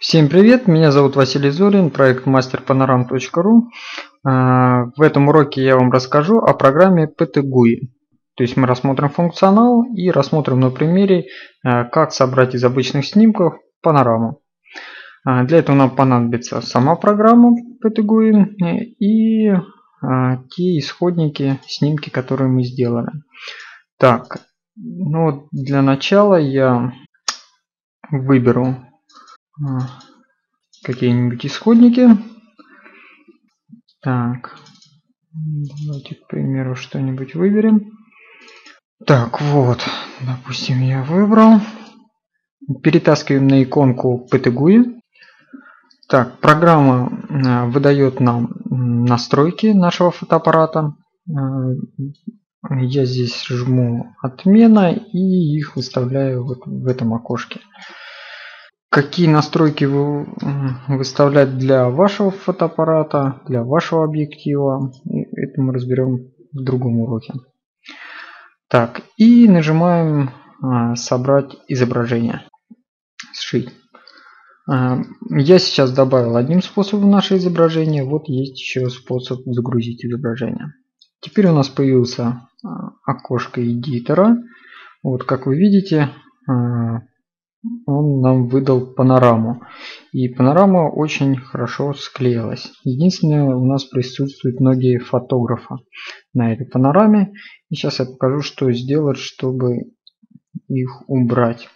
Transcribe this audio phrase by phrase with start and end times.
[0.00, 3.64] Всем привет, меня зовут Василий Зорин, проект masterpanoram.ru.
[4.24, 7.90] А, в этом уроке я вам расскажу о программе PTGUI.
[8.34, 11.26] То есть мы рассмотрим функционал и рассмотрим на примере,
[11.62, 14.40] а, как собрать из обычных снимков панораму.
[15.26, 17.54] А, для этого нам понадобится сама программа
[17.84, 18.54] PTGUI
[18.98, 19.52] и
[20.48, 23.10] те исходники, снимки, которые мы сделали.
[23.98, 24.38] Так,
[24.76, 26.90] ну для начала я
[28.10, 28.76] выберу
[30.84, 32.08] какие-нибудь исходники.
[34.02, 34.56] Так,
[35.32, 37.92] давайте, к примеру, что-нибудь выберем.
[39.06, 39.80] Так, вот,
[40.20, 41.60] допустим, я выбрал.
[42.82, 45.00] Перетаскиваем на иконку PTGUI.
[46.08, 50.94] Так, программа э, выдает нам настройки нашего фотоаппарата.
[51.28, 51.32] Э,
[52.80, 55.18] я здесь жму отмена и
[55.56, 57.60] их выставляю вот в этом окошке.
[58.90, 60.26] Какие настройки вы
[60.88, 64.92] выставлять для вашего фотоаппарата, для вашего объектива.
[65.06, 67.34] Это мы разберем в другом уроке.
[68.68, 70.30] Так, и нажимаем
[70.62, 72.42] а, собрать изображение.
[73.32, 73.68] Сшить.
[74.68, 74.98] А,
[75.30, 78.04] я сейчас добавил одним способом наше изображение.
[78.04, 80.74] Вот есть еще способ загрузить изображение.
[81.20, 84.36] Теперь у нас появился а, окошко эдитора.
[85.04, 86.10] Вот как вы видите,
[87.86, 89.62] он нам выдал панораму.
[90.12, 92.72] И панорама очень хорошо склеилась.
[92.84, 95.78] Единственное, у нас присутствуют многие фотографа
[96.32, 97.32] на этой панораме.
[97.68, 99.92] И сейчас я покажу, что сделать, чтобы
[100.68, 101.68] их убрать.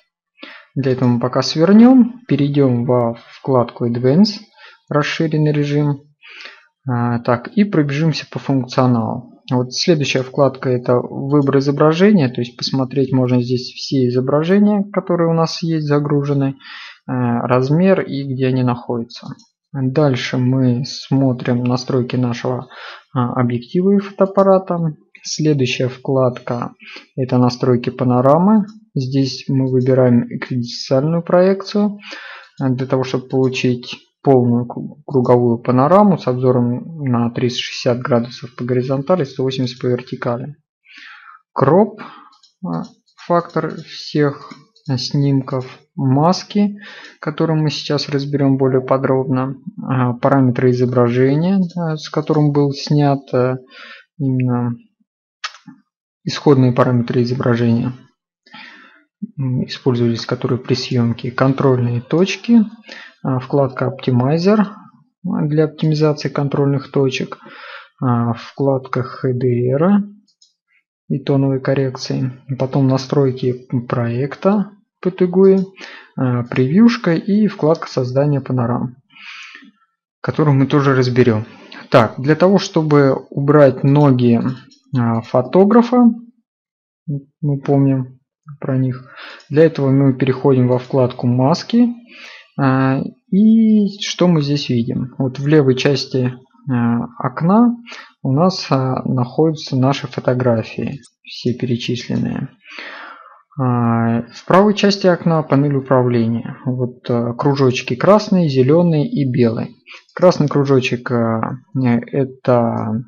[0.75, 4.41] Для этого мы пока свернем, перейдем во вкладку Advanced,
[4.89, 6.01] расширенный режим.
[6.89, 9.34] А, так, и пробежимся по функционалу.
[9.53, 15.35] Вот следующая вкладка это выбор изображения, то есть посмотреть можно здесь все изображения, которые у
[15.35, 19.29] нас есть загружены, э, размер и где они находятся.
[19.75, 22.69] Дальше мы смотрим настройки нашего
[23.13, 24.79] а, объектива и фотоаппарата.
[25.25, 26.75] Следующая вкладка
[27.17, 28.67] это настройки панорамы.
[28.95, 31.99] Здесь мы выбираем эквидициальную проекцию
[32.61, 34.67] для того, чтобы получить полную
[35.07, 40.57] круговую панораму с обзором на 360 градусов по горизонтали, 180 по вертикали.
[41.53, 42.01] Кроп
[42.67, 42.85] а,
[43.27, 44.51] фактор всех
[44.97, 46.79] снимков, маски,
[47.21, 51.61] которые мы сейчас разберем более подробно, а, параметры изображения,
[51.97, 53.21] с которым был снят
[54.19, 54.75] именно
[56.25, 57.93] исходные параметры изображения
[59.67, 62.65] использовались которые при съемке контрольные точки а,
[63.41, 64.67] вкладка Optimizer
[65.25, 67.39] для оптимизации контрольных точек,
[68.01, 70.03] а, вкладка HDR
[71.09, 74.71] и тоновой коррекции, потом настройки проекта
[75.05, 75.65] PTGUI,
[76.17, 78.97] а, превьюшка и вкладка создания панорам,
[80.21, 81.47] которую мы тоже разберем.
[81.91, 84.41] Так, для того, чтобы убрать ноги
[85.25, 86.11] фотографа,
[87.41, 88.21] мы помним
[88.61, 89.11] про них,
[89.51, 91.91] для этого мы переходим во вкладку маски а,
[92.57, 95.15] и что мы здесь видим?
[95.19, 96.35] Вот в левой части
[96.71, 97.77] а, окна
[98.23, 102.49] у нас а, находятся наши фотографии, все перечисленные.
[103.57, 106.57] В правой части окна панель управления.
[106.65, 109.77] Вот кружочки красный, зеленый и белый.
[110.13, 113.05] Красный кружочек это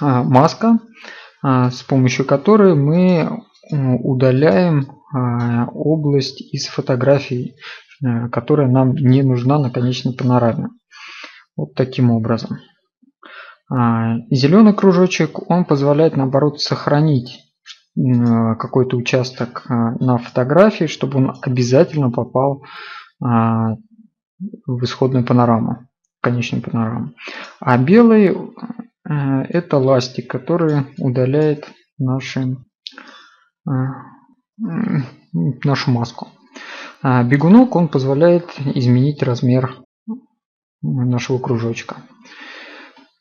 [0.00, 0.80] маска,
[1.44, 4.88] с помощью которой мы удаляем
[5.72, 7.54] область из фотографий
[8.30, 10.68] которая нам не нужна на конечной панораме.
[11.56, 12.58] Вот таким образом.
[13.68, 17.40] А, зеленый кружочек, он позволяет наоборот сохранить
[17.96, 22.62] э, какой-то участок э, на фотографии, чтобы он обязательно попал
[23.22, 23.74] а,
[24.66, 27.12] в исходную панораму, в конечную панораму.
[27.58, 28.36] А белый
[29.08, 32.56] это ластик, который удаляет наши,
[34.58, 36.26] нашу маску.
[37.08, 39.76] А бегунок он позволяет изменить размер
[40.82, 41.98] нашего кружочка.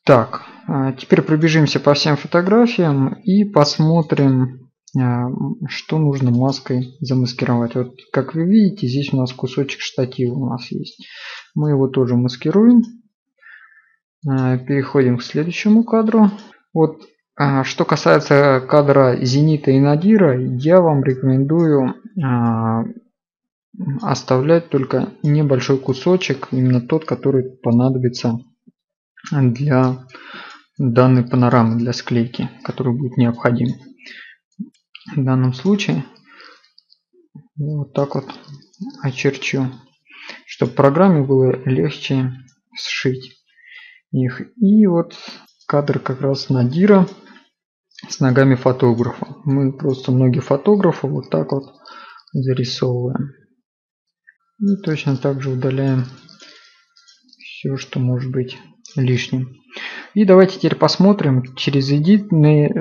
[0.03, 5.27] Так, а теперь пробежимся по всем фотографиям и посмотрим, а,
[5.67, 7.75] что нужно маской замаскировать.
[7.75, 11.05] Вот как вы видите, здесь у нас кусочек штатива у нас есть.
[11.53, 12.81] Мы его тоже маскируем.
[14.23, 16.31] Переходим к следующему кадру.
[16.73, 17.03] Вот
[17.65, 21.93] что касается кадра Зенита и Надира, я вам рекомендую
[24.01, 28.39] оставлять только небольшой кусочек, именно тот, который понадобится
[29.31, 30.05] для
[30.77, 33.67] данной панорамы, для склейки, который будет необходим.
[35.15, 36.05] В данном случае
[37.57, 38.25] я вот так вот
[39.01, 39.71] очерчу,
[40.45, 42.33] чтобы программе было легче
[42.75, 43.41] сшить
[44.11, 44.41] их.
[44.57, 45.15] И вот
[45.67, 47.07] кадр как раз Надира
[48.07, 49.27] с ногами фотографа.
[49.45, 51.73] Мы просто ноги фотографа вот так вот
[52.33, 53.44] зарисовываем.
[54.59, 56.05] И точно так же удаляем
[57.39, 58.57] все, что может быть
[58.95, 59.49] лишним.
[60.13, 62.71] И давайте теперь посмотрим, через эдитный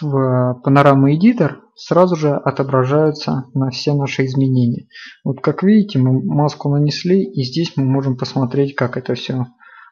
[0.00, 4.86] в панорама эдитор сразу же отображаются на все наши изменения.
[5.24, 9.46] Вот как видите, мы маску нанесли, и здесь мы можем посмотреть, как это все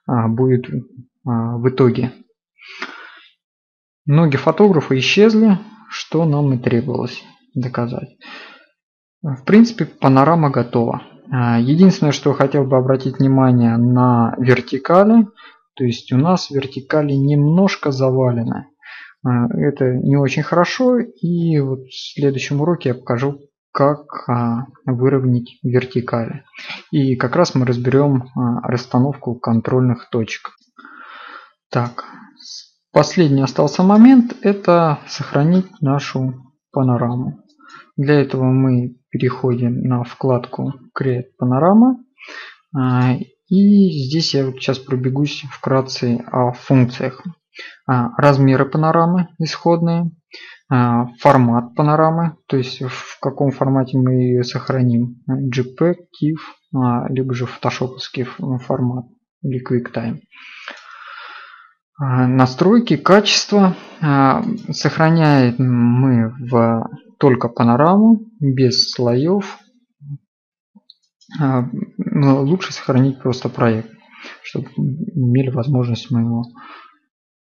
[0.07, 0.67] а, будет
[1.27, 2.13] а, в итоге.
[4.05, 5.59] Ноги фотографа исчезли,
[5.89, 7.23] что нам и требовалось
[7.55, 8.19] доказать.
[9.23, 11.03] В принципе, панорама готова.
[11.33, 15.27] А, единственное, что хотел бы обратить внимание на вертикали.
[15.75, 18.67] То есть у нас вертикали немножко завалены.
[19.25, 20.99] А, это не очень хорошо.
[20.99, 23.41] И вот в следующем уроке я покажу,
[23.73, 26.45] как а, выровнять вертикали.
[26.91, 28.25] И как раз мы разберем
[28.63, 30.51] расстановку контрольных точек.
[31.71, 32.05] Так,
[32.93, 34.37] последний остался момент.
[34.43, 36.35] Это сохранить нашу
[36.73, 37.43] панораму.
[37.97, 41.97] Для этого мы переходим на вкладку Create Panorama.
[42.75, 43.15] А,
[43.49, 47.23] и здесь я сейчас пробегусь вкратце о функциях.
[47.87, 50.11] А, размеры панорамы исходные,
[50.71, 57.45] а, формат панорамы, то есть в каком формате мы ее сохраним, JPEG, TIFF, либо же
[57.45, 59.05] фотошоповский формат
[59.43, 60.21] или QuickTime.
[61.99, 63.77] Настройки, качество.
[64.01, 66.89] Сохраняем мы в
[67.23, 69.61] только панораму, без слоев.
[71.41, 73.93] А, ну, лучше сохранить просто проект,
[74.43, 76.43] чтобы имели возможность моего.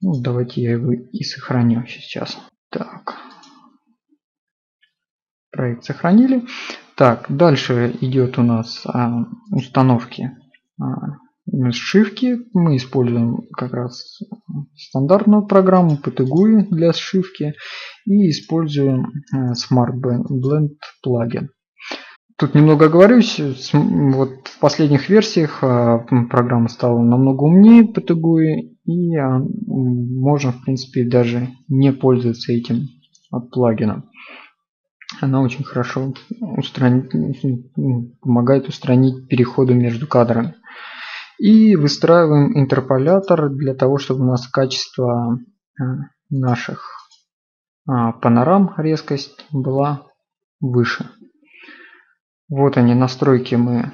[0.00, 2.40] Ну, давайте я его и сохраню сейчас.
[2.70, 3.14] Так.
[5.52, 6.44] Проект сохранили.
[6.96, 10.32] Так, дальше идет у нас а, установки
[10.80, 11.18] а,
[11.72, 12.38] сшивки.
[12.52, 14.20] Мы используем как раз
[14.76, 17.54] стандартную программу PTGUI для сшивки
[18.06, 21.50] и используем э, Smart Blend плагин.
[22.36, 23.40] Тут немного оговорюсь,
[23.72, 25.98] вот в последних версиях э,
[26.30, 32.86] программа стала намного умнее PTGUI и э, можно в принципе даже не пользоваться этим
[33.50, 34.08] плагином.
[35.20, 37.10] Она очень хорошо устранит,
[38.20, 40.54] помогает устранить переходы между кадрами.
[41.38, 45.38] И выстраиваем интерполятор для того, чтобы у нас качество
[45.80, 45.84] э,
[46.30, 46.98] наших
[47.86, 50.06] а, панорам, резкость была
[50.60, 51.08] выше.
[52.48, 53.92] Вот они, настройки мы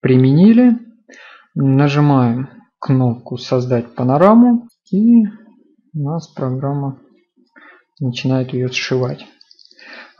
[0.00, 0.78] применили.
[1.54, 5.24] Нажимаем кнопку «Создать панораму» и
[5.94, 6.98] у нас программа
[7.98, 9.26] начинает ее сшивать.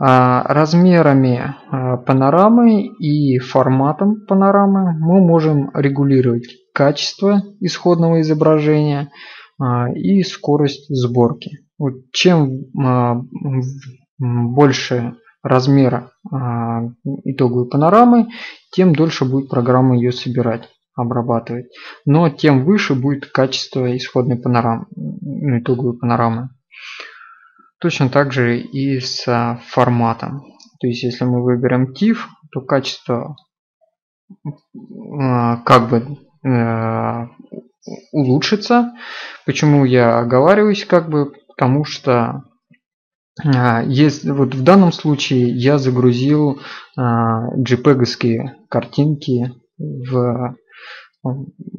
[0.01, 9.11] А, размерами а, панорамы и форматом панорамы мы можем регулировать качество исходного изображения
[9.61, 11.65] а, и скорость сборки.
[11.79, 12.65] Вот чем
[14.19, 16.11] больше размера
[17.25, 18.29] итоговой панорамы,
[18.73, 21.67] тем дольше будет программа ее собирать, обрабатывать.
[22.05, 24.87] Но тем выше будет качество исходной панорамы,
[25.61, 26.51] итоговой панорамы.
[27.81, 30.43] Точно так же и с форматом.
[30.81, 32.19] То есть если мы выберем TIFF,
[32.51, 33.37] то качество
[35.21, 37.27] а, как бы э,
[38.13, 38.93] улучшится.
[39.47, 41.33] Почему я оговариваюсь как бы?
[41.49, 42.43] Потому что
[43.45, 46.61] а, есть, вот в данном случае я загрузил
[46.97, 50.57] JPEG картинки в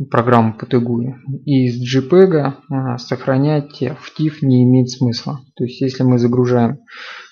[0.09, 1.15] программу PTGUI.
[1.45, 5.39] И из JPEG а, сохранять в TIFF не имеет смысла.
[5.55, 6.79] То есть если мы загружаем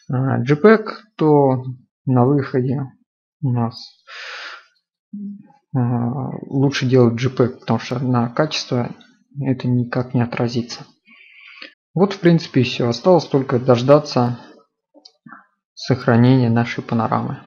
[0.09, 0.85] а, JPEG,
[1.17, 1.63] то
[2.05, 2.81] на выходе
[3.41, 4.03] у нас
[5.75, 5.79] а,
[6.47, 8.89] лучше делать JPEG, потому что на качество
[9.39, 10.85] это никак не отразится.
[11.93, 12.87] Вот в принципе все.
[12.87, 14.39] Осталось только дождаться
[15.73, 17.43] сохранения нашей панорамы.